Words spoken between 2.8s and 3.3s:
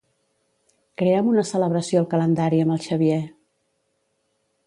Xavier.